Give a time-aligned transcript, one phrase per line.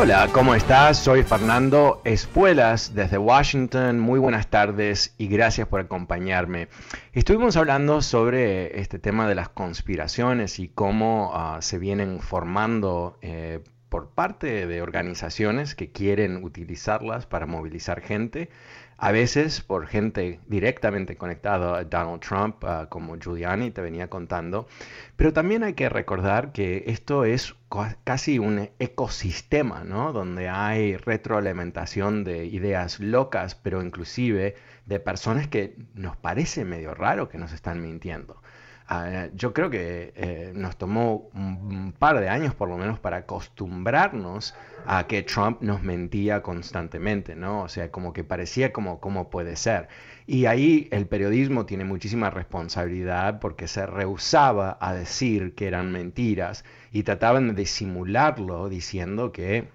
[0.00, 0.96] Hola, ¿cómo estás?
[0.96, 3.98] Soy Fernando Espuelas desde Washington.
[3.98, 6.68] Muy buenas tardes y gracias por acompañarme.
[7.12, 13.58] Estuvimos hablando sobre este tema de las conspiraciones y cómo uh, se vienen formando eh,
[13.88, 18.50] por parte de organizaciones que quieren utilizarlas para movilizar gente
[18.98, 24.66] a veces por gente directamente conectada a Donald Trump, uh, como Giuliani te venía contando,
[25.14, 27.54] pero también hay que recordar que esto es
[28.02, 30.12] casi un ecosistema, ¿no?
[30.12, 37.28] Donde hay retroalimentación de ideas locas, pero inclusive de personas que nos parece medio raro
[37.28, 38.42] que nos están mintiendo.
[38.90, 43.18] Uh, yo creo que eh, nos tomó un par de años por lo menos para
[43.18, 44.54] acostumbrarnos
[44.86, 47.64] a que Trump nos mentía constantemente, ¿no?
[47.64, 49.88] O sea, como que parecía como cómo puede ser.
[50.26, 56.64] Y ahí el periodismo tiene muchísima responsabilidad porque se rehusaba a decir que eran mentiras
[56.90, 59.68] y trataban de disimularlo diciendo que,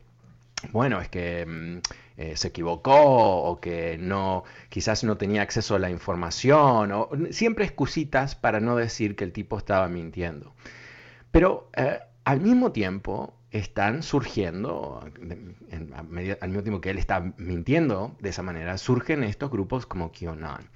[0.72, 1.82] bueno, es que...
[2.16, 7.66] Eh, se equivocó o que no, quizás no tenía acceso a la información, o siempre
[7.66, 10.54] excusitas para no decir que el tipo estaba mintiendo.
[11.32, 18.30] Pero eh, al mismo tiempo están surgiendo, al mismo tiempo que él está mintiendo de
[18.30, 20.70] esa manera, surgen estos grupos como QAnon.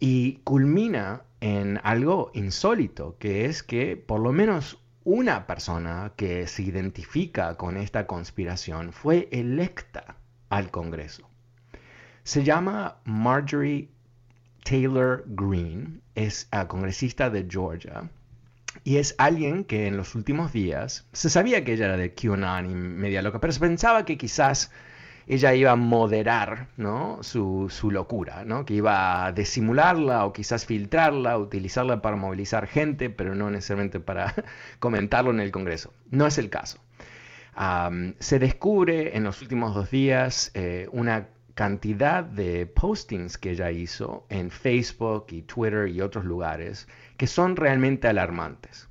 [0.00, 6.62] Y culmina en algo insólito, que es que por lo menos una persona que se
[6.62, 10.16] identifica con esta conspiración fue electa
[10.54, 11.28] al Congreso.
[12.22, 13.88] Se llama Marjorie
[14.62, 18.08] Taylor Greene, es ah, congresista de Georgia
[18.84, 22.70] y es alguien que en los últimos días se sabía que ella era de QAnon
[22.70, 24.70] y media loca, pero se pensaba que quizás
[25.26, 27.18] ella iba a moderar ¿no?
[27.22, 28.64] su, su, locura, ¿no?
[28.64, 34.32] que iba a disimularla o quizás filtrarla, utilizarla para movilizar gente, pero no necesariamente para
[34.78, 35.92] comentarlo en el Congreso.
[36.10, 36.78] No es el caso
[38.18, 44.26] se descubre en los últimos dos días eh, una cantidad de postings que ella hizo
[44.28, 48.88] en Facebook y Twitter y otros lugares que son realmente alarmantes.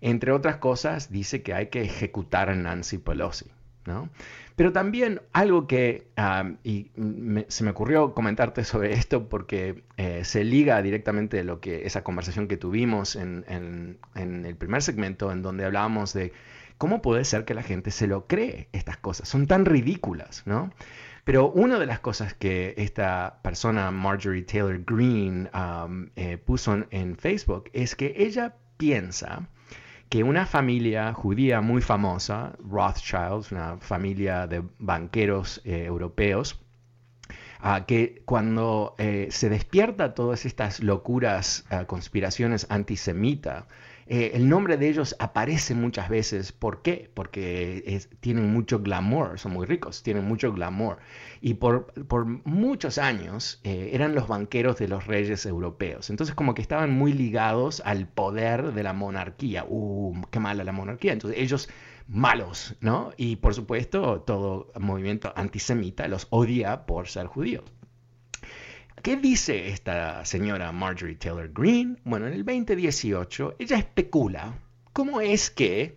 [0.00, 3.46] Entre otras cosas, dice que hay que ejecutar a Nancy Pelosi.
[3.86, 4.08] ¿no?
[4.56, 6.08] Pero también algo que,
[6.64, 6.90] y
[7.48, 12.02] se me ocurrió comentarte sobre esto porque eh, se liga directamente de lo que esa
[12.02, 16.32] conversación que tuvimos en, en el primer segmento, en donde hablábamos de
[16.80, 19.28] ¿Cómo puede ser que la gente se lo cree estas cosas?
[19.28, 20.70] Son tan ridículas, ¿no?
[21.24, 27.16] Pero una de las cosas que esta persona, Marjorie Taylor Greene, um, eh, puso en,
[27.18, 29.46] Facebook es que ella piensa
[30.08, 36.62] que una familia judía muy famosa, Rothschilds, una familia de banqueros eh, europeos,
[37.60, 43.66] ah, que cuando eh, se despierta todas estas locuras, ah, conspiraciones antisemitas,
[44.12, 46.50] eh, el nombre de ellos aparece muchas veces.
[46.50, 47.08] ¿Por qué?
[47.14, 50.98] Porque tienen mucho glamour, son muy ricos, tienen mucho glamour.
[51.40, 51.94] Y por,
[52.44, 56.10] muchos años eh, eran los banqueros de los reyes europeos.
[56.10, 59.64] Entonces como que estaban muy ligados al poder de la monarquía.
[59.68, 61.12] ¡Uh, qué mala la monarquía!
[61.12, 61.68] Entonces ellos
[62.08, 63.12] malos, ¿no?
[63.16, 67.62] Y por supuesto todo movimiento antisemita los odia por ser judíos.
[69.02, 71.96] ¿Qué dice esta señora Marjorie Taylor Greene?
[72.04, 74.58] Bueno, en el 2018 ella especula
[74.92, 75.96] cómo es que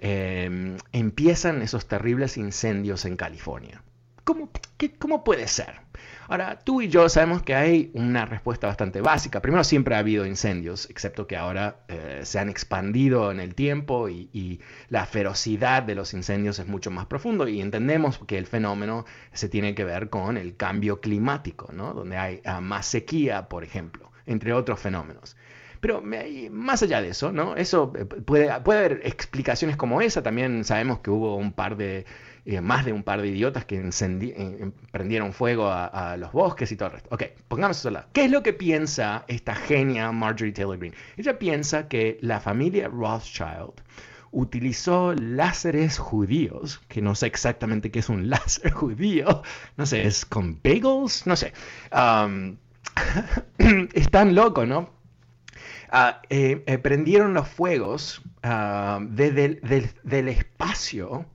[0.00, 3.84] em, empiezan esos terribles incendios en California.
[4.24, 4.50] ¿Cómo,
[4.98, 5.80] ¿Cómo puede ser?
[6.30, 9.42] Ahora, tú y yo sabemos que hay una respuesta bastante básica.
[9.42, 14.08] Primero, siempre ha habido incendios, excepto que ahora eh, se han expandido en el tiempo
[14.08, 14.60] y,
[14.90, 19.48] la ferocidad de los incendios es mucho más profundo y entendemos que el fenómeno se
[19.48, 21.94] tiene que ver con el cambio climático, ¿no?
[21.94, 25.36] donde hay ah, más sequía, por ejemplo, entre otros fenómenos.
[25.80, 26.00] Pero
[26.52, 27.56] más allá de eso, ¿no?
[27.56, 30.22] Eso eh, puede, puede haber explicaciones como esa.
[30.22, 32.04] También sabemos que hubo un par de
[32.46, 36.76] eh, más de un par de idiotas que eh, prendieron fuego a, los bosques y
[36.76, 37.08] todo el resto.
[37.12, 37.90] Ok, pongamos eso.
[38.12, 40.96] ¿Qué es lo que piensa esta genia Marjorie Taylor Greene?
[41.16, 43.74] Ella piensa que la familia Rothschild
[44.30, 49.42] utilizó láseres judíos, que no sé exactamente qué es un láser judío,
[49.76, 51.52] no sé, es con bagels, no sé.
[51.92, 52.56] Um,
[53.92, 54.90] es tan loco, ¿no?
[55.92, 59.60] Ah, eh, prendieron los fuegos desde
[60.04, 61.26] del espacio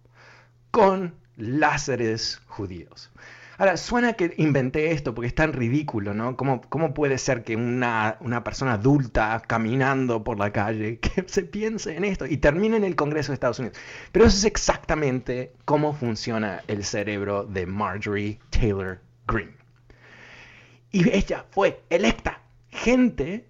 [0.76, 3.10] con láseres judíos.
[3.58, 6.36] Ahora, suena que inventé esto porque es tan ridículo, ¿no?
[6.36, 11.44] ¿Cómo, cómo puede ser que una, una, persona adulta caminando por la calle que se
[11.44, 13.78] piense en esto y termine en el Congreso de Estados Unidos?
[14.12, 19.00] Pero eso es exactamente cómo funciona el cerebro de Marjorie Taylor
[19.30, 19.56] Greene.
[20.92, 22.42] Y ella fue electa.
[22.68, 23.48] Gente,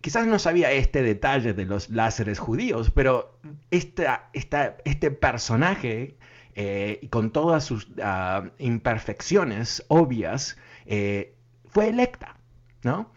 [0.00, 3.40] quizás no sabía este detalle de los láseres judíos, pero
[3.72, 6.16] esta, esta, este personaje
[6.54, 10.56] eh, con todas sus ah, imperfecciones obvias,
[10.86, 11.34] eh,
[11.66, 12.36] fue electa,
[12.82, 13.10] ¿no?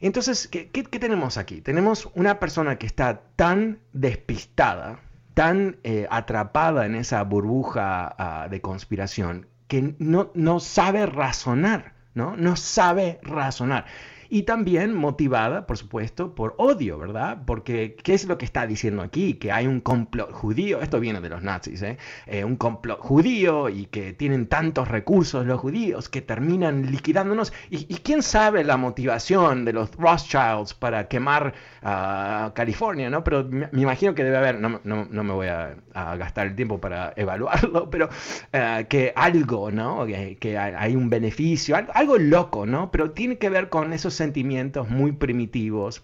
[0.00, 1.60] Entonces, ¿qué, tenemos aquí?
[1.60, 5.00] Tenemos una persona que está tan despistada,
[5.34, 12.36] tan eh, atrapada en esa burbuja ah, de conspiración, que no, no sabe razonar, ¿no?
[12.36, 13.86] No sabe razonar
[14.28, 17.42] y también motivada, por supuesto, por odio, ¿verdad?
[17.46, 19.34] Porque, ¿qué es lo que está diciendo aquí?
[19.34, 21.98] Que hay un complot judío, esto viene de los nazis, ¿eh?
[22.26, 27.52] eh un complot judío y que tienen tantos recursos los judíos que terminan liquidándonos.
[27.70, 33.24] ¿Y, quién sabe la motivación de los Rothschilds para quemar a California, ¿no?
[33.24, 36.80] Pero me, imagino que debe haber, no, no, no me voy a, gastar el tiempo
[36.80, 38.08] para evaluarlo, pero
[38.52, 40.04] eh, que algo, ¿no?
[40.06, 42.90] Que, hay un beneficio, algo, algo loco, ¿no?
[42.90, 46.02] Pero tiene que ver con esos sentimientos muy primitivos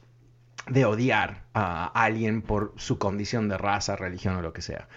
[0.68, 4.88] de odiar a alguien por su condición de raza, religión o lo que sea.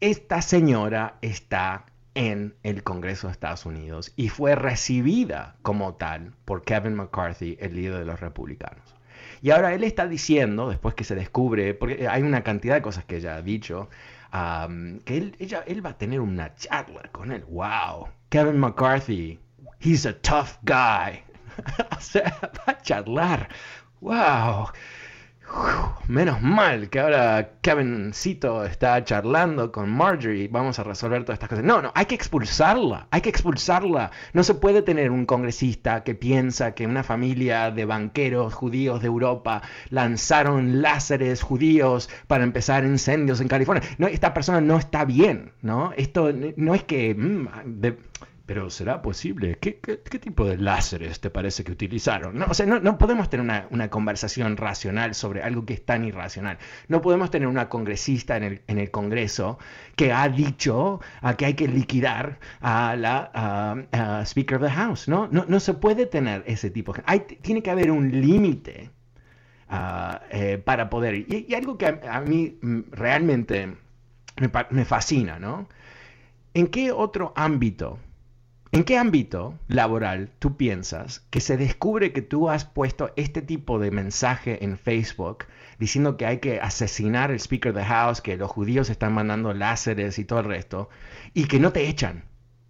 [0.00, 1.84] Esta señora está
[2.14, 7.76] en el Congreso de Estados Unidos y fue recibida como tal por Kevin McCarthy, el
[7.76, 8.94] líder de los republicanos.
[9.42, 13.04] Y ahora él está diciendo, después que se descubre, porque hay una cantidad de cosas
[13.04, 13.90] que ella ha dicho,
[15.04, 15.36] que él,
[15.66, 17.44] él va a tener una charla con él.
[17.48, 18.08] ¡Wow!
[18.30, 19.38] Kevin McCarthy,
[19.78, 21.22] he's a tough guy.
[21.96, 23.48] o sea, va a charlar.
[24.00, 24.68] ¡Wow!
[26.08, 30.48] menos mal que ahora Kevincito está charlando con Marjorie.
[30.48, 31.64] Vamos a resolver todas estas cosas.
[31.64, 33.06] No, no, hay que expulsarla.
[33.10, 34.10] Hay que expulsarla.
[34.32, 39.06] No se puede tener un congresista que piensa que una familia de banqueros judíos de
[39.06, 43.82] Europa lanzaron láseres judíos para empezar incendios en California.
[43.98, 45.92] No, esta persona no está bien, ¿no?
[45.96, 47.14] Esto no es que...
[47.14, 47.48] Mm,
[48.46, 49.58] pero ¿será posible?
[49.58, 49.72] ¿Qué,
[50.18, 52.38] tipo de láseres te parece que utilizaron?
[52.38, 56.58] No, o sea, no, podemos tener una, conversación racional sobre algo que es tan irracional.
[56.88, 59.58] No podemos tener una congresista en el, Congreso
[59.96, 61.00] que ha dicho
[61.38, 65.08] que hay que liquidar a la Speaker of the House.
[65.08, 65.28] ¿no?
[65.28, 66.94] No, se puede tener ese tipo.
[67.06, 68.90] Hay, tiene que haber un límite
[69.68, 71.14] ah, eh, para poder.
[71.14, 73.76] Y, algo que a, mí mm, realmente
[74.40, 75.68] me, me fascina, ¿no?
[76.54, 77.98] ¿En qué otro ámbito
[78.74, 83.78] ¿En qué ámbito laboral tú piensas que se descubre que tú has puesto este tipo
[83.78, 85.44] de mensaje en Facebook
[85.78, 89.52] diciendo que hay que asesinar al Speaker of the House, que los judíos están mandando
[89.52, 90.88] láseres y todo el resto,
[91.34, 92.24] y que no te echan,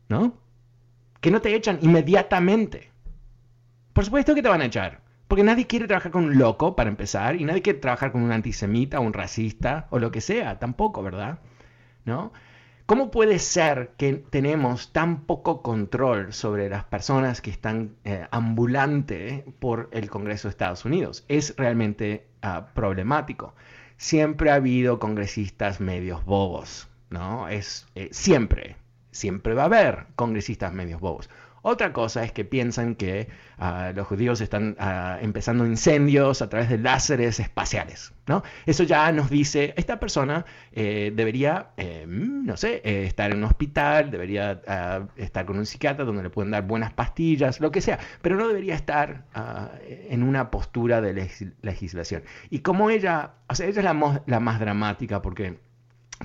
[0.09, 0.35] ¿no?
[1.21, 2.91] Que no te echan inmediatamente.
[3.93, 6.91] Por supuesto que te van a echar, porque nadie quiere trabajar con un loco para
[6.91, 11.01] empezar, y nadie quiere trabajar con un antisemita un racista o lo que sea, tampoco,
[11.05, 11.39] ¿verdad?
[12.05, 12.33] ¿No?
[12.93, 19.45] ¿Cómo puede ser que tenemos tan poco control sobre las personas que están eh, ambulantes
[19.61, 21.25] por el Congreso de Estados Unidos?
[21.29, 23.55] Es realmente ah, problemático.
[23.97, 27.49] Siempre ha habido congresistas medios bobos, ¿no?
[27.49, 28.77] Es eh, siempre,
[29.11, 31.31] siempre va a haber congresistas medios bobos.
[31.63, 36.69] Otra cosa es que piensan que ah, los judíos están ah, empezando incendios a través
[36.69, 38.13] de láseres espaciales.
[38.27, 38.43] ¿no?
[38.67, 43.45] Eso ya nos dice, esta persona eh, debería, eh, no sé, eh, estar en un
[43.45, 47.81] hospital, debería ah, estar con un psiquiatra donde le pueden dar buenas pastillas, lo que
[47.81, 49.25] sea, pero no debería estar
[49.87, 51.31] en una postura de
[51.63, 52.25] legislación.
[52.51, 55.59] Y como ella, o sea, ella es la, la más dramática porque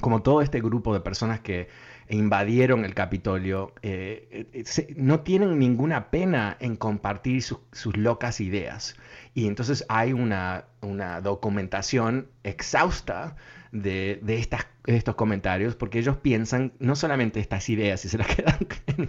[0.02, 1.68] como todo este grupo de personas que
[2.10, 8.96] invadieron el Capitolio, eh, eh, no tienen ninguna pena en compartir sus locas ideas.
[9.34, 13.36] Y entonces hay una, una documentación exhausta
[13.82, 18.28] de, de, estas, estos comentarios, porque ellos piensan no solamente estas ideas y se las
[18.36, 18.58] quedan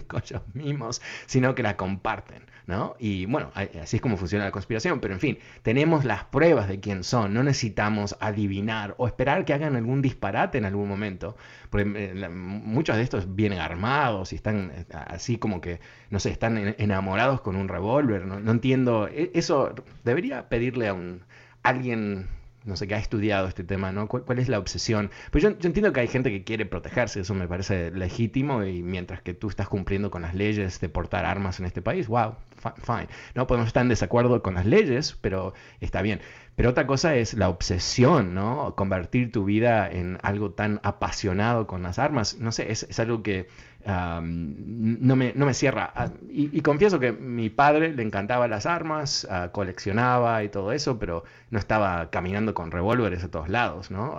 [0.07, 2.43] con ellos mismos, sino que las comparten.
[2.69, 2.95] ¿no?
[2.99, 3.49] Y bueno,
[3.81, 7.33] así es como funciona la conspiración, pero en fin, tenemos las pruebas de quién son,
[7.33, 11.35] no necesitamos adivinar o esperar que hagan algún disparate en algún momento,
[11.71, 15.79] porque eh, muchos de estos vienen armados y están eh, así como que,
[16.11, 19.73] no sé, están enamorados con un revólver, no, no entiendo, e, eso
[20.03, 21.23] debería pedirle a un
[21.63, 22.27] alguien
[22.69, 24.07] no sé, que ha estudiado este tema, ¿no?
[24.07, 25.11] ¿Cuál, es la obsesión?
[25.31, 29.21] Pues yo, entiendo que hay gente que quiere protegerse, eso me parece legítimo, y mientras
[29.21, 32.35] que tú estás cumpliendo con las leyes de portar armas en este país, wow,
[32.83, 33.09] fine.
[33.35, 36.21] No podemos estar en desacuerdo con las leyes, pero está bien.
[36.55, 38.75] Pero otra cosa es la obsesión, ¿no?
[38.75, 43.47] Convertir tu vida en algo tan apasionado con las armas, no sé, es, algo que
[43.85, 45.91] no, me, no, me, cierra.
[45.95, 50.99] Ah, y, confieso que mi padre le encantaba las armas, ah, coleccionaba y todo eso,
[50.99, 54.17] pero no estaba caminando con revólveres a todos lados, ¿no?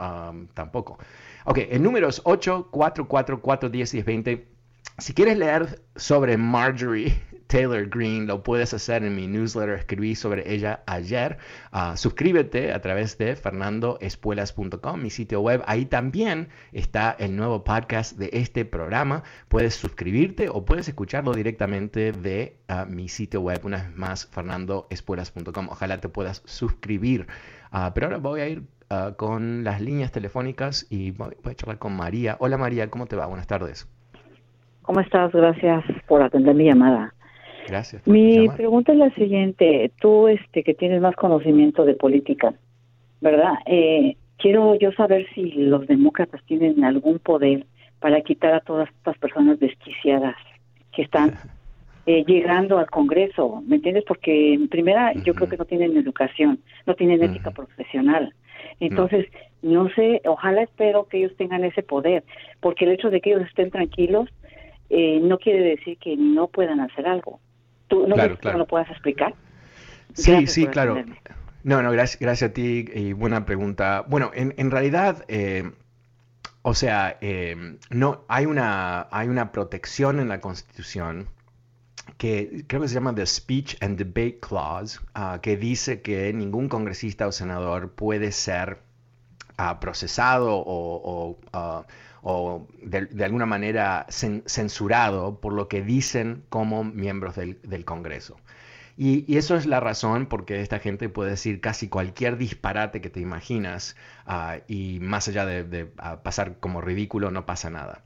[0.55, 0.99] tampoco.
[1.45, 4.49] Ok, el número es 8, 4, 4, 4, 10, 10, 20.
[4.99, 10.55] Si quieres leer sobre Marjorie Taylor Green, lo puedes hacer en mi newsletter, escribí sobre
[10.55, 11.37] ella ayer.
[11.73, 15.61] Uh, suscríbete a través de fernandoespuelas.com, mi sitio web.
[15.67, 19.25] Ahí también está el nuevo podcast de este programa.
[19.49, 25.69] Puedes suscribirte o puedes escucharlo directamente de uh, mi sitio web, una vez más, fernandoespuelas.com.
[25.71, 27.27] Ojalá te puedas suscribir.
[27.73, 28.63] Uh, pero ahora voy a ir
[29.17, 32.37] con las líneas telefónicas y voy, voy a charlar con María.
[32.41, 33.27] Hola María, ¿cómo te va?
[33.27, 33.89] Buenas tardes.
[34.83, 35.31] ¿Cómo estás?
[35.31, 37.15] Gracias por atender mi llamada.
[37.67, 38.07] Gracias.
[38.07, 39.91] Mi pregunta es la siguiente.
[40.01, 42.55] Tú, este, que tienes más conocimiento de política,
[43.21, 43.55] ¿verdad?
[43.67, 47.67] Eh, quiero yo saber si los demócratas tienen algún poder
[48.01, 50.37] para quitar a todas estas personas desquiciadas
[50.93, 51.35] que están
[52.07, 54.05] eh, llegando al Congreso, ¿me entiendes?
[54.07, 58.35] Porque en primera yo creo que no tienen educación, no tienen ética profesional.
[58.81, 59.27] Entonces,
[59.63, 59.91] no.
[59.91, 62.25] sé, ojalá espero que ellos tengan ese poder,
[62.61, 64.29] porque el hecho de que ellos estén tranquilos
[64.89, 67.41] eh, no quiere decir que no puedan hacer algo.
[67.91, 69.35] ¿Tú no claro, lo puedas explicar?
[70.15, 71.05] Sí, sí, claro.
[71.65, 74.05] No, no, gracias, gracias a ti y buena pregunta.
[74.09, 75.73] Bueno, en, en realidad, eh,
[76.63, 81.29] o sea, eh, no hay una, hay una protección en la Constitución
[82.17, 86.69] que creo que se llama The Speech and Debate Clause, uh, que dice que ningún
[86.69, 88.79] congresista o senador puede ser
[89.59, 91.85] uh, procesado o, o uh,
[92.23, 98.37] o de, alguna manera censurado por lo que dicen como miembros del, Congreso.
[98.97, 103.21] Y, eso es la razón porque esta gente puede decir casi cualquier disparate que te
[103.21, 103.97] imaginas
[104.27, 108.03] ah, y más allá de, ah, pasar como ridículo no pasa nada.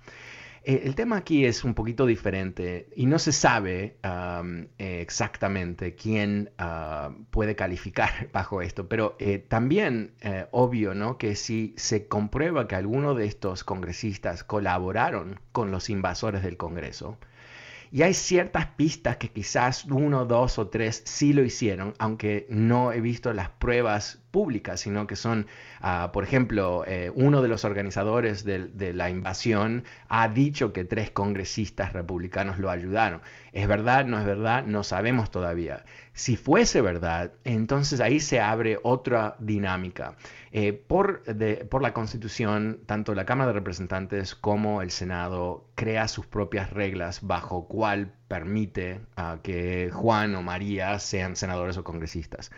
[0.67, 6.51] Eh, el tema aquí es un poquito diferente y no se sabe eh, exactamente quién
[6.59, 10.15] ah, puede calificar bajo esto, pero eh, también
[10.53, 11.19] obvio ¿no?
[11.19, 17.19] que si se comprueba que alguno de estos congresistas colaboraron con los invasores del Congreso,
[17.93, 22.91] y hay ciertas pistas que quizás uno, dos o tres sí lo hicieron, aunque no
[22.91, 25.47] he visto las pruebas públicas, sino que son,
[25.81, 31.13] ah, por ejemplo, eh, uno de los organizadores de, la invasión ha dicho que tres
[31.13, 33.23] congresistas republicanos lo ayudaron.
[33.53, 34.05] ¿Es verdad?
[34.07, 34.65] ¿No es verdad?
[34.67, 35.85] No sabemos todavía.
[36.15, 40.17] Si fuese verdad, entonces ahí se abre otra dinámica.
[40.51, 41.23] Eh, por,
[41.81, 47.69] la Constitución, tanto la Cámara de Representantes como el Senado crea sus propias reglas bajo
[47.69, 52.51] cuál permite ah, que Juan o María sean senadores o congresistas.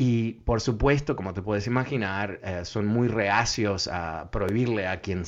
[0.00, 5.24] Y por supuesto, como te puedes imaginar, eh, son muy reacios a prohibirle a quien,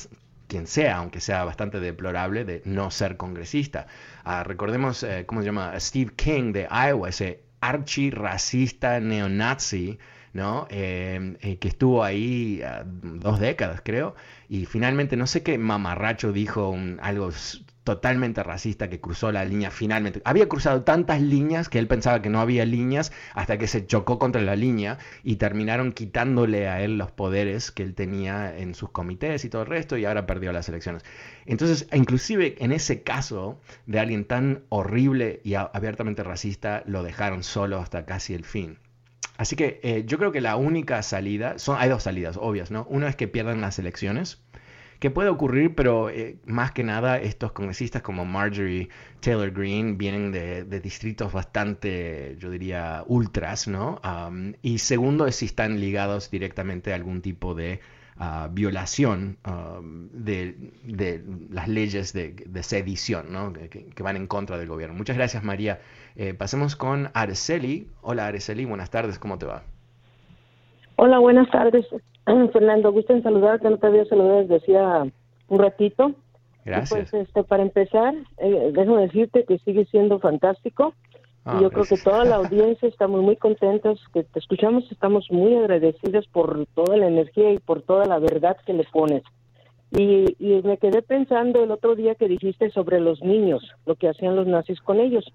[0.47, 3.87] quien sea, aunque sea bastante deplorable, de no ser congresista.
[4.23, 5.77] Ah, recordemos, eh, ¿cómo se llama?
[5.77, 9.99] Steve King de Iowa, ese archi-racista neonazi,
[10.33, 10.67] ¿no?
[10.69, 14.15] Eh, que estuvo ahí ah, dos décadas, creo,
[14.49, 17.31] y finalmente no sé qué mamarracho dijo un, algo
[17.83, 20.21] totalmente racista que cruzó la línea finalmente.
[20.25, 24.19] Había cruzado tantas líneas que él pensaba que no había líneas hasta que se chocó
[24.19, 28.91] contra la línea y terminaron quitándole a él los poderes que él tenía en sus
[28.91, 31.03] comités y todo el resto y ahora perdió las elecciones.
[31.45, 37.79] Entonces, inclusive en ese caso de alguien tan horrible y abiertamente racista, lo dejaron solo
[37.79, 38.77] hasta casi el fin.
[39.41, 42.85] Así que eh, yo creo que la única salida, son, hay dos salidas obvias, ¿no?
[42.91, 44.39] Una es que pierdan las elecciones
[44.99, 50.31] que puede ocurrir, pero eh, más que nada estos congresistas como Marjorie Taylor Greene vienen
[50.31, 53.99] de, distritos bastante, yo diría, ultras, ¿no?
[54.61, 57.79] y segundo es si están ligados directamente a algún tipo de
[58.51, 59.37] violación
[60.13, 63.53] de, las leyes de, sedición ¿no?
[63.53, 64.95] que, van en contra del gobierno.
[64.95, 65.79] Muchas gracias María.
[66.15, 67.87] Eh, pasemos con Araceli.
[68.01, 69.63] Hola Araceli, buenas tardes, ¿cómo te va?
[70.97, 71.85] Hola, buenas tardes.
[72.53, 75.03] Fernando, gusto en saludarte, no te había saludado desde hacía
[75.47, 76.13] un ratito.
[76.63, 77.09] Gracias.
[77.11, 80.93] pues, este, para empezar, eh, déjame decirte que sigue siendo fantástico.
[81.45, 85.55] Y yo creo que toda la audiencia estamos muy contentos, que te escuchamos, estamos muy
[85.55, 89.23] agradecidos por toda la energía y por toda la verdad que le pones.
[89.91, 94.07] Y, y me quedé pensando el otro día que dijiste sobre los niños, lo que
[94.07, 95.25] hacían los nazis con ellos.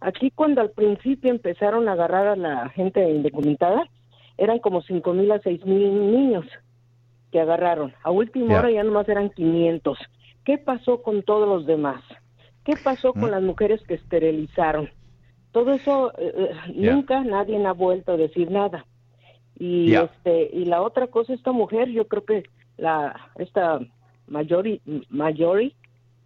[0.00, 3.88] Aquí cuando al principio empezaron a agarrar a la gente indocumentada,
[4.36, 6.44] eran como cinco mil a seis mil niños
[7.30, 7.94] que agarraron.
[8.02, 9.98] A última hora ya nomás eran 500.
[10.44, 12.02] ¿Qué pasó con todos los demás?
[12.64, 13.30] ¿Qué pasó con mm.
[13.30, 14.90] las mujeres que esterilizaron?
[15.56, 18.84] Todo eso eh, eh, nunca nadie ha vuelto a decir nada.
[19.58, 22.42] Y este y la otra cosa esta mujer, yo creo que
[22.76, 23.80] la esta
[24.26, 25.74] Marjorie Marjorie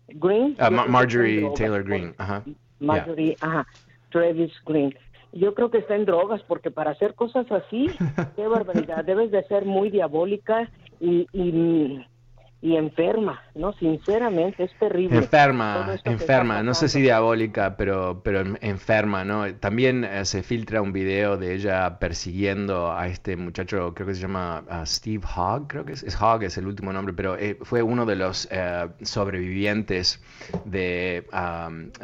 [0.08, 2.42] Green, uh, Marjorie Taylor Green, ajá.
[2.80, 3.68] Marjorie, ajá,
[4.10, 4.92] Travis Green
[5.32, 7.86] yo creo que está en drogas, porque para hacer cosas así,
[8.34, 10.68] qué barbaridad, debes de ser muy diabólica
[10.98, 12.04] y, y
[12.62, 13.72] y enferma, ¿no?
[13.74, 15.16] Sinceramente, es terrible.
[15.16, 19.54] Enferma, enferma, no sé si diabólica, pero, pero enferma, ¿no?
[19.54, 24.20] También eh, se filtra un video de ella persiguiendo a este muchacho, creo que se
[24.20, 27.82] llama Steve Hogg, creo que es, es, Hogg, es el último nombre, pero eh, fue
[27.82, 30.22] uno de los eh, sobrevivientes
[30.66, 31.24] de,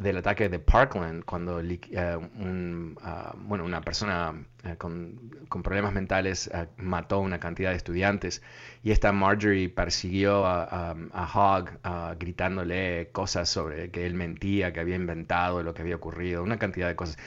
[0.01, 4.35] del ataque de Parkland, cuando un, ah, bueno, una persona
[4.79, 5.19] con,
[5.49, 8.43] con, problemas mentales mató a una cantidad de estudiantes
[8.83, 10.95] y esta Marjorie persiguió a,
[11.35, 11.71] Hogg
[12.19, 16.87] gritándole cosas sobre que él mentía, que había inventado lo que había ocurrido, una cantidad
[16.87, 17.19] de cosas.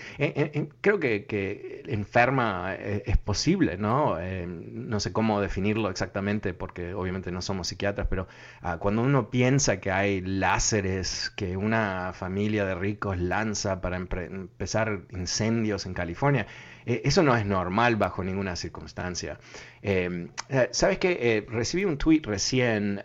[0.82, 4.18] creo que, enferma eh, es, posible, ¿no?
[4.20, 8.28] Eh, no sé cómo definirlo exactamente porque obviamente no somos psiquiatras, pero
[8.62, 15.02] ah, cuando uno piensa que hay láseres que una familia de ricos lanza para empezar
[15.12, 16.48] incendios en California,
[16.90, 19.40] eh, eso no es normal bajo ninguna circunstancia.
[19.84, 21.20] Em, eh, ¿Sabes qué?
[21.22, 23.04] Eh, recibí un tweet recién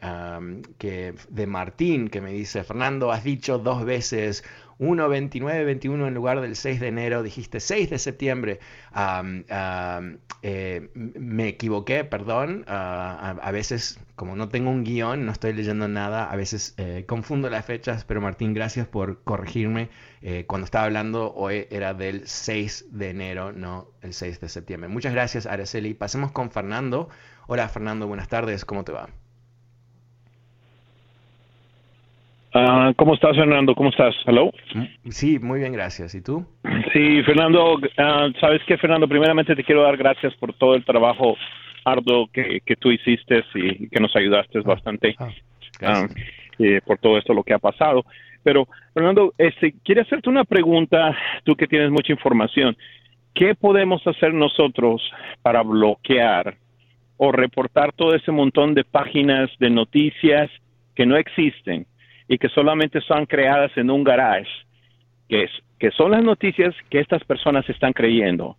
[0.79, 4.43] que, de Martín que me dice, Fernando, has dicho dos veces
[4.79, 8.61] 1, 29, 21 en lugar del 6 de enero, dijiste 6 de septiembre.
[10.43, 12.65] Eh, me equivoqué, perdón.
[12.69, 17.05] Ah, a, veces, como no tengo un guion, no estoy leyendo nada, a veces eh,
[17.07, 19.89] confundo las fechas, pero Martín, gracias por corregirme.
[20.23, 24.89] Eh, cuando estaba hablando hoy era del 6 de enero, no el 6 de septiembre.
[24.89, 25.95] Muchas gracias, Araceli.
[25.95, 27.09] Pasemos con Fernando.
[27.47, 29.24] Hola, Fernando, buenas tardes, ¿cómo te va?
[32.57, 33.75] Ah, ¿Cómo estás, Fernando?
[33.75, 34.15] ¿Cómo estás?
[34.25, 34.53] ¿Hello?
[35.09, 36.15] Sí, muy bien, gracias.
[36.15, 36.47] ¿Y tú?
[36.93, 39.09] Sí, Fernando, uh, ¿sabes qué, Fernando?
[39.09, 41.37] Primeramente te quiero dar gracias por todo el trabajo
[41.85, 45.17] arduo que, que tú hiciste y que nos ayudaste ah, bastante
[45.83, 46.07] ah,
[46.61, 48.05] eh, por todo esto, lo que ha pasado.
[48.45, 51.13] Pero, Fernando, este, quiero hacerte una pregunta,
[51.43, 52.77] tú que tienes mucha información.
[53.35, 55.03] ¿Qué podemos hacer nosotros
[55.43, 56.57] para bloquear
[57.17, 60.53] o reportar todo ese montón de páginas de noticias
[60.95, 61.89] que no existen?
[62.29, 64.51] Y que solamente son creadas en un garage,
[65.29, 68.57] que, es, que son las noticias que estas personas están creyendo.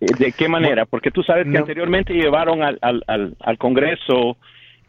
[0.00, 0.86] ¿De qué manera?
[0.86, 4.36] Porque tú sabes que anteriormente llevaron al, al, al, Congreso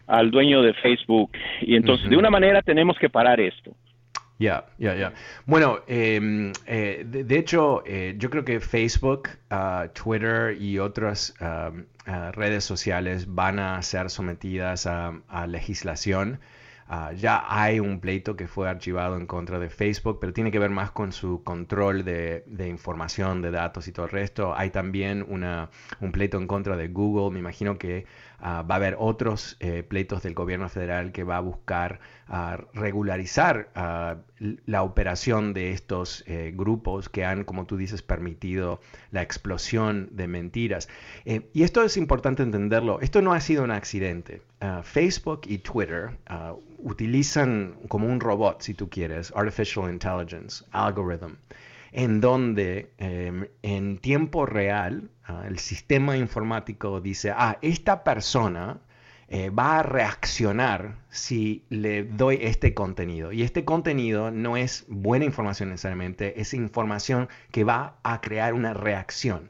[0.08, 3.76] al dueño de Facebook y entonces de una manera tenemos que parar esto.
[4.40, 5.14] Ya, ya, ya.
[5.46, 11.72] Bueno, em, eh, de, hecho, eh, yo creo que Facebook, ah, Twitter y otras ah,
[12.34, 16.40] redes sociales van a ser sometidas a, a legislación
[16.88, 20.60] Ah, ya hay un pleito que fue archivado en contra de Facebook, pero tiene que
[20.60, 24.54] ver más con su control de, información, de datos y todo el resto.
[24.56, 25.70] Hay también una,
[26.02, 27.32] un pleito en contra de Google.
[27.32, 28.06] Me imagino que
[28.40, 32.58] ah, va a haber otros eh, pleitos del gobierno federal que va a buscar ah,
[32.74, 33.70] regularizar
[34.66, 38.80] la operación de estos eh, grupos que han, como tú dices, permitido
[39.12, 40.90] la explosión de mentiras.
[41.26, 43.00] Eh, y esto es importante entenderlo.
[43.02, 44.42] Esto no ha sido un accidente.
[44.84, 46.12] Facebook y Twitter
[46.78, 51.36] utilizan como un robot, si tú quieres, artificial intelligence, algorithm,
[51.92, 58.80] en donde em, en tiempo real ah, el sistema informático dice, ah, esta persona
[59.36, 63.32] eh, va a reaccionar si le doy este contenido.
[63.32, 68.76] Y este contenido no es buena información necesariamente, es información que va a crear una
[68.76, 69.50] reacción.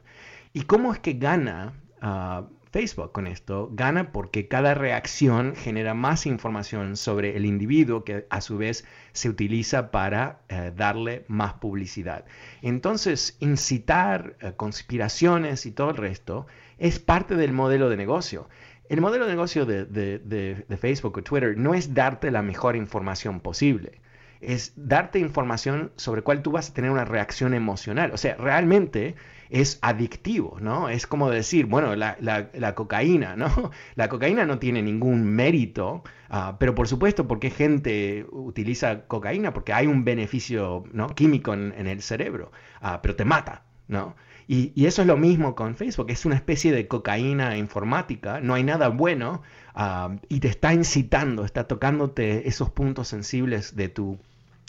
[0.54, 6.26] ¿Y cómo es que gana ah, Facebook con esto gana porque cada reacción genera más
[6.26, 12.24] información sobre el individuo que a su vez se utiliza para eh, darle más publicidad.
[12.62, 18.48] Entonces, incitar eh, conspiraciones y todo el resto es parte del modelo de negocio.
[18.88, 24.00] El modelo de negocio de, Facebook o Twitter no es darte la mejor información posible
[24.46, 28.10] es darte información sobre cuál tú vas a tener una reacción emocional.
[28.12, 29.14] O sea, realmente
[29.50, 30.88] es adictivo, ¿no?
[30.88, 33.70] Es como decir, bueno, la, cocaína, ¿no?
[33.94, 39.52] La cocaína no tiene ningún mérito, ah, pero por supuesto, porque gente utiliza cocaína?
[39.52, 41.08] Porque hay un beneficio ¿no?
[41.08, 44.16] químico en, el cerebro, ah, pero te mata, ¿no?
[44.46, 48.62] Y, eso es lo mismo con Facebook, es una especie de cocaína informática, no hay
[48.62, 49.42] nada bueno
[49.74, 54.18] ah, y te está incitando, está tocándote esos puntos sensibles de tu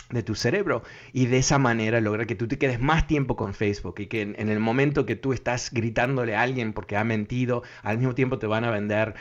[0.10, 0.84] de tu cerebro
[1.14, 4.22] y de esa manera lograr que tú te quedes más tiempo con Facebook y que
[4.22, 8.38] en, el momento que tú estás gritándole a alguien porque ha mentido, al mismo tiempo
[8.38, 9.16] te van a vender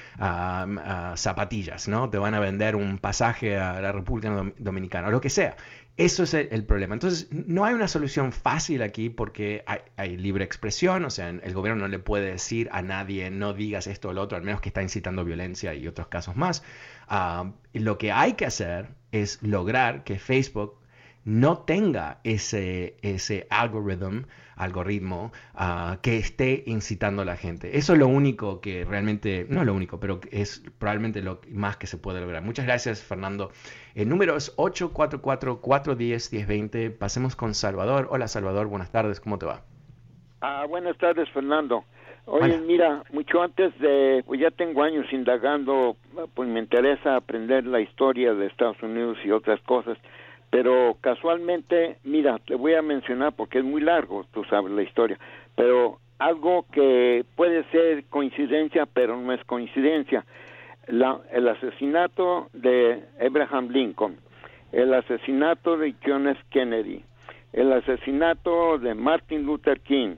[1.17, 2.11] zapatillas, ¿no?
[2.11, 5.57] Te van a vender un pasaje a la República Dominicana, o lo que sea.
[5.97, 6.95] Eso es el, problema.
[6.95, 9.65] Entonces, no hay una solución fácil aquí porque
[9.97, 13.87] hay, libre expresión, o sea, el gobierno no le puede decir a nadie no digas
[13.87, 16.65] esto o lo otro, al menos que está incitando violencia y otros casos más.
[17.07, 20.81] Ah, lo que hay que hacer es lograr que Facebook
[21.25, 24.27] no tenga ese, ese algoritmo,
[24.57, 27.79] algoritmo ah, que esté incitando a la gente.
[27.79, 31.77] Eso es lo único que realmente, no es lo único, pero es probablemente lo más
[31.77, 32.43] que se puede lograr.
[32.43, 33.51] Muchas gracias, Fernando.
[33.95, 36.97] El número es 844-410-1020.
[36.97, 38.09] Pasemos con Salvador.
[38.11, 39.61] Hola, Salvador, buenas tardes, ¿cómo te va?
[40.41, 41.85] Ah, buenas tardes, Fernando.
[42.27, 45.97] Oye, mira, mucho antes de, pues ya tengo años indagando,
[46.35, 49.99] pues me interesa aprender la historia de Estados Unidos y otras cosas,
[50.55, 55.19] pero casualmente, mira, te voy a mencionar porque es muy largo, tú sabes la historia,
[55.57, 60.25] pero algo que puede ser coincidencia, pero no es coincidencia,
[60.87, 64.17] el asesinato de Abraham Lincoln,
[64.71, 66.41] el asesinato de John F.
[66.51, 67.05] Kennedy,
[67.53, 70.15] el asesinato de Martin Luther King,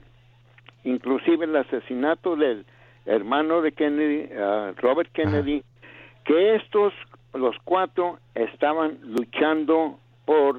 [0.84, 2.66] inclusive el asesinato del
[3.06, 5.62] hermano de Kennedy, uh, Robert Kennedy,
[6.26, 6.92] que estos,
[7.32, 10.58] los cuatro, estaban luchando por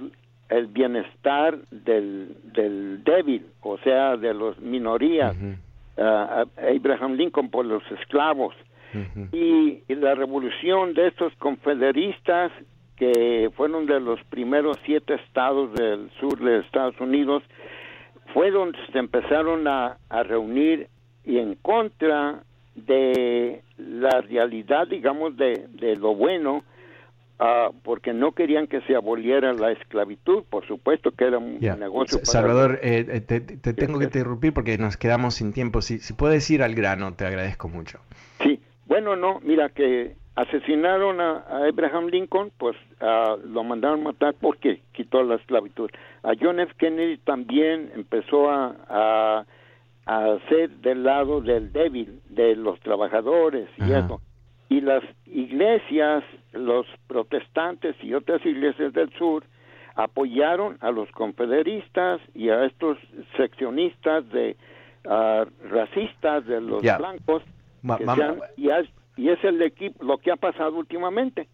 [0.50, 5.36] el bienestar del, del débil, o sea, de las minorías.
[5.98, 8.56] Uh, Abraham Lincoln por los esclavos.
[9.32, 12.52] y, la revolución de estos confederistas
[12.96, 17.44] que fueron de los primeros siete estados del sur de Estados Unidos
[18.34, 20.88] fue donde se empezaron a, reunir
[21.26, 22.44] y en contra
[22.76, 26.64] de la realidad, digamos, de, lo bueno,
[27.40, 32.20] uh, porque no querían que se aboliera la esclavitud, por supuesto que era un negocio.
[32.24, 33.40] Salvador, eh, eh, te,
[33.74, 35.82] tengo que interrumpir porque nos quedamos sin tiempo.
[35.82, 38.00] Si, si puedes ir al grano, te agradezco mucho.
[38.44, 42.76] Sí, bueno, no, mira que asesinaron a, Abraham Lincoln, pues
[43.46, 45.90] lo mandaron matar porque quitó la esclavitud.
[46.24, 46.74] A John F.
[46.78, 49.46] Kennedy también empezó a, a,
[50.08, 54.22] a ser del lado del débil, de los trabajadores y eso.
[54.70, 56.24] Y las iglesias,
[56.58, 59.44] los protestantes y otras iglesias del sur
[59.96, 62.98] apoyaron a los confederistas y a estos
[63.36, 64.56] seccionistas de
[65.70, 67.44] racistas de los blancos
[68.58, 68.68] y,
[69.18, 71.48] y es el equipo lo que ha pasado últimamente.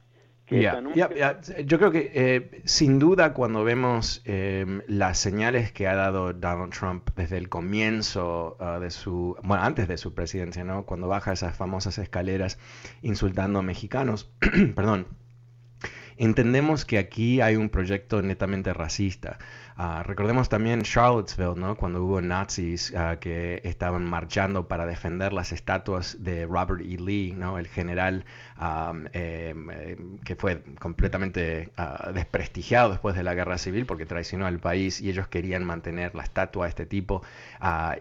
[1.65, 6.73] Yo creo que eh, sin duda cuando vemos em, las señales que ha dado Donald
[6.73, 10.86] Trump desde el comienzo ah, de su, bueno, antes de su presidencia, ¿no?
[10.86, 12.60] Cuando baja esas famosas escaleras
[13.01, 14.32] insultando a mexicanos,
[14.75, 15.08] perdón,
[16.17, 19.38] entendemos que aquí hay un proyecto netamente racista.
[19.76, 21.76] Ah, recordemos también Charlottesville, ¿no?
[21.76, 26.97] cuando hubo nazis ah, que estaban marchando para defender las estatuas de Robert E.
[26.97, 27.58] Lee, ¿no?
[27.58, 28.23] el general
[28.62, 34.60] em, em, que fue completamente ah, desprestigiado después de la guerra civil porque traicionó al
[34.60, 37.23] país y ellos querían mantener la estatua de este tipo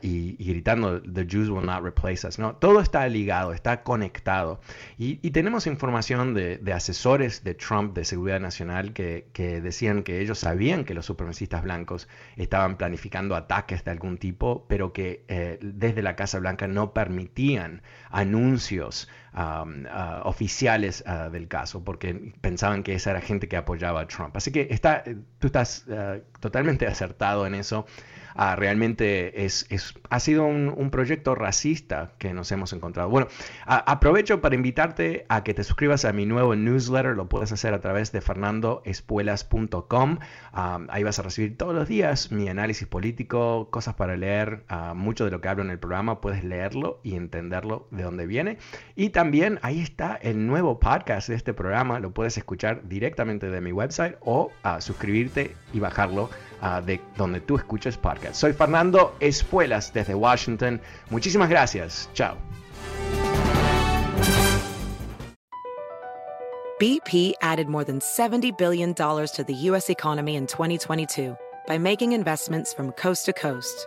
[0.03, 2.38] y, gritando The Jews will not replace us.
[2.38, 2.55] ¿no?
[2.57, 4.61] Todo está ligado, está conectado.
[4.98, 10.38] Y, tenemos información de, asesores de Trump de seguridad nacional que, que decían que ellos
[10.38, 16.03] sabían que los supremacistas blancos estaban planificando ataques de algún tipo, pero que eh, desde
[16.03, 23.11] la Casa Blanca no permitían anuncios uh, oficiales uh, del caso, porque pensaban que esa
[23.11, 24.37] era gente que apoyaba a Trump.
[24.37, 25.05] Así que está,
[25.38, 27.87] tú estás uh, totalmente acertado en eso.
[28.35, 29.66] Ah, realmente es,
[30.11, 33.09] ha sido un, proyecto racista que nos hemos encontrado.
[33.09, 33.29] Bueno,
[33.66, 37.81] aprovecho para invitarte a que te suscribas a mi nuevo newsletter, lo puedes hacer a
[37.81, 40.18] través de fernandoespuelas.com.
[40.53, 44.92] Ah, ahí vas a recibir todos los días mi análisis político, cosas para leer, ah,
[44.95, 48.59] mucho de lo que hablo en el programa, puedes leerlo y entenderlo de dónde viene.
[48.97, 49.22] Y también
[49.63, 54.17] ahí está el nuevo podcast de este programa, lo puedes escuchar directamente de mi website
[54.21, 56.29] o suscribirte y bajarlo
[56.85, 58.35] de donde tú escuches podcast.
[58.35, 60.81] Soy Fernando Espuelas desde Washington.
[61.11, 62.11] Muchísimas gracias.
[62.15, 62.37] Chao.
[66.81, 69.89] BP added more than $70 billion to the U.S.
[69.89, 71.37] economy in 2022
[71.69, 73.87] by making investments from coast to coast.